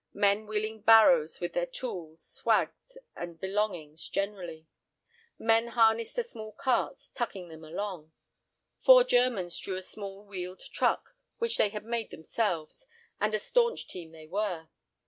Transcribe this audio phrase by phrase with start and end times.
[0.15, 4.65] Men wheeling barrows with their tools, swags and belongings generally.
[5.37, 8.11] Men harnessed to small carts, tugging them along.
[8.79, 12.87] Four Germans drew a small wheeled truck, which they had made themselves,
[13.19, 14.69] and a staunch team they were.